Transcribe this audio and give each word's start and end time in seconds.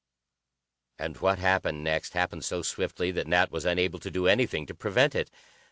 And 0.97 1.17
what 1.17 1.37
happened 1.37 1.83
next 1.83 2.13
happened 2.13 2.43
so 2.43 2.63
swiftly 2.63 3.11
that 3.11 3.27
Nat 3.27 3.51
was 3.51 3.65
unable 3.65 3.99
to 3.99 4.09
do 4.09 4.25
anything 4.25 4.65
to 4.65 4.73
prevent 4.73 5.13
it. 5.13 5.29